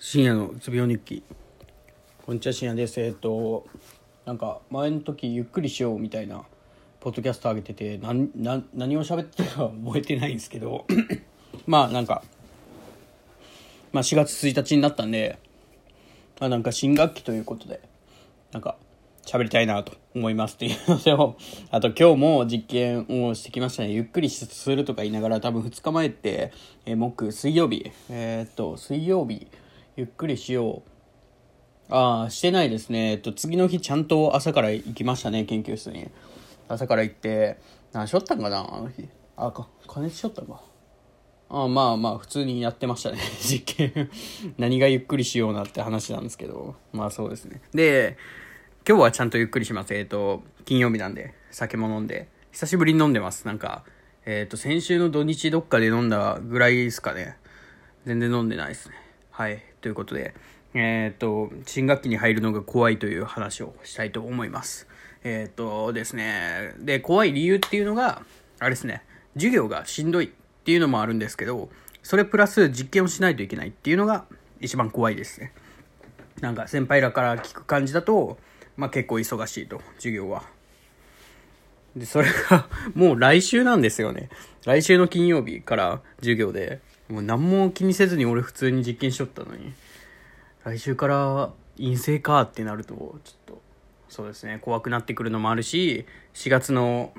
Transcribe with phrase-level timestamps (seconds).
[0.00, 1.24] 深夜のうつ病日記
[2.24, 3.66] こんにちは深夜ですえっと
[4.26, 6.44] なんか前の時ゆっくりしようみたいな
[7.00, 10.86] ポッドキャスト上げててなんなん何を喋ってるか覚えてないんですけど
[11.66, 12.22] まあなんか
[13.92, 15.36] まあ4月1日になったんで
[16.38, 17.80] まあなんか新学期ということで
[18.52, 18.76] なんか
[19.26, 21.36] 喋りたいなと思いますっていうのと、
[21.72, 23.90] あと今日も実験をしてきましたね。
[23.90, 26.52] ゆっくりするとか言いながら多分2日前って、
[26.86, 29.48] えー、木、水曜日、えー、っと、水曜日、
[29.98, 30.84] ゆっくりしよ
[31.90, 31.92] う。
[31.92, 33.10] ああ、してないですね。
[33.10, 36.08] えっと、次の日ちゃんと朝から行きましたね、研究室に。
[36.68, 37.58] 朝から行って、
[37.92, 39.08] 何しょったんかな、あの日。
[39.36, 40.62] あ、か、加熱しょったんか。
[41.48, 44.08] ああまあまあ、普通にやってましたね、 実験。
[44.56, 46.76] 何がゆっくりしようなって話なんですけど。
[46.92, 47.60] まあそうですね。
[47.74, 48.16] で、
[48.88, 49.92] 今日はちゃんとゆっくりします。
[49.96, 52.28] えっ、と、金曜日なんで、酒も飲んで。
[52.52, 53.48] 久しぶりに飲んでます。
[53.48, 53.82] なんか、
[54.26, 57.36] えっ、と、先週の土日どっかで飲んだぐらいですかね。
[58.06, 59.07] 全然飲んでないですね。
[59.38, 59.62] はい。
[59.82, 60.34] ということで、
[60.74, 64.88] えっ、と、新学期に入るのが怖いという話をしたいと思います。
[65.22, 68.22] えっ、とですね、で、怖い理由っていうのが、
[68.58, 69.04] あれですね、
[69.34, 70.28] 授業がしんどいっ
[70.64, 71.70] ていうのもあるんですけど、
[72.02, 74.24] それプラス実験をしないといけないっていうのが
[74.60, 75.52] 一番怖いですね。
[76.40, 78.38] なんか先輩らから聞く感じだと、
[78.76, 80.42] まあ結構忙しいと、授業は。
[81.94, 84.30] で、それがもう来週なんですよね。
[84.64, 89.72] 来週の金曜日から授業で、もう何も気にせずに俺普通に実験しとったのに、
[90.64, 93.62] 来週から陰性かってなると、ちょっと、
[94.08, 97.12] そうですね、怖くなってくるのもあるし、4月の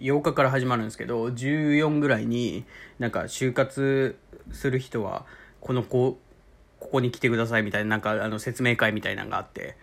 [0.00, 2.64] 8日から始まるんですけど、14ぐらいに、
[2.98, 4.16] なんか就活
[4.50, 5.24] する人は、
[5.60, 6.18] この子、
[6.80, 9.76] ここに来てくださいみたいな、なんかあの説明会みたいなのがあって。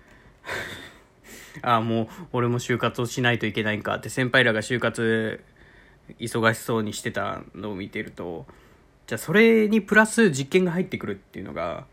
[1.61, 5.43] ああ、もう俺も就活をしないといけないんかって先輩らが就活
[6.19, 8.45] 忙しそうにしてたのを見てると、
[9.09, 11.87] じゃあそれにプラス実験が入ってくるっていうのが、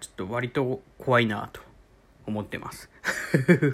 [0.00, 1.60] ちょっと割と怖いなと
[2.24, 2.88] 思ってます。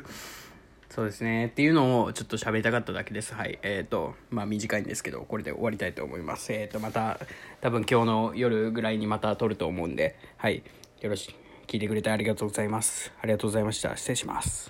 [0.90, 1.46] そうですね。
[1.46, 3.32] っていうのをちょっと喋りたかっただけです。
[3.32, 3.60] はい。
[3.62, 6.52] えっ、ー、と、まあ短いんですけど、これで終わりたいと思います。
[6.52, 7.20] えっ、ー、と、また、
[7.60, 10.64] 多分今日の夜ぐらいにまた撮ると思うんで、はい。
[11.00, 11.36] よろしく。
[11.68, 13.12] 聞いてくれてありがとうございます。
[13.20, 13.96] ありがとうございました。
[13.96, 14.68] 失礼します。